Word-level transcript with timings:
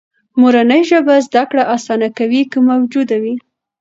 مورنۍ 0.41 0.81
ژبه 0.89 1.15
زده 1.27 1.43
کړه 1.49 1.63
آسانه 1.75 2.09
کوي، 2.17 2.41
که 2.51 2.57
موجوده 2.69 3.15
وي. 3.23 3.35